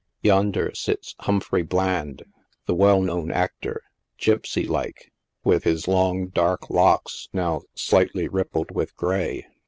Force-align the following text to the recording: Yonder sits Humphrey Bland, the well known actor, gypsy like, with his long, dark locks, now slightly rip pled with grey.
Yonder 0.23 0.71
sits 0.73 1.13
Humphrey 1.19 1.61
Bland, 1.61 2.23
the 2.65 2.73
well 2.73 3.03
known 3.03 3.29
actor, 3.31 3.83
gypsy 4.19 4.67
like, 4.67 5.11
with 5.43 5.63
his 5.63 5.87
long, 5.87 6.25
dark 6.29 6.71
locks, 6.71 7.29
now 7.33 7.61
slightly 7.75 8.27
rip 8.27 8.51
pled 8.51 8.71
with 8.71 8.95
grey. 8.95 9.45